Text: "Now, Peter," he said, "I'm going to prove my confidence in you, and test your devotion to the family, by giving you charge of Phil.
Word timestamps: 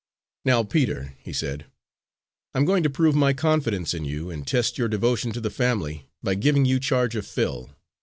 "Now, 0.45 0.63
Peter," 0.63 1.13
he 1.21 1.31
said, 1.31 1.67
"I'm 2.55 2.65
going 2.65 2.81
to 2.81 2.89
prove 2.89 3.13
my 3.15 3.33
confidence 3.33 3.93
in 3.93 4.03
you, 4.03 4.31
and 4.31 4.47
test 4.47 4.79
your 4.79 4.87
devotion 4.87 5.31
to 5.33 5.39
the 5.41 5.51
family, 5.51 6.07
by 6.23 6.33
giving 6.33 6.65
you 6.65 6.79
charge 6.79 7.15
of 7.15 7.27
Phil. 7.27 7.69